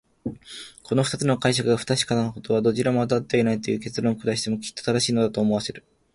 [0.81, 5.85] この二つの解釈が不確かなことは、どちらもあたってはいないという結論を下してもきっと正しいのだ、と思わせる。